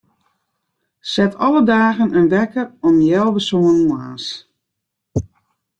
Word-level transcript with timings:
Set 1.11 1.31
alle 1.45 1.61
dagen 1.73 2.09
in 2.19 2.31
wekker 2.33 2.67
om 2.87 2.95
healwei 3.07 3.43
sânen 3.49 3.81
moarns. 3.89 4.27